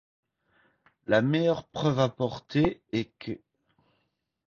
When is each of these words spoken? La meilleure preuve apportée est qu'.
La 1.05 1.21
meilleure 1.21 1.63
preuve 1.67 1.99
apportée 1.99 2.81
est 2.91 3.11
qu'. 3.19 3.39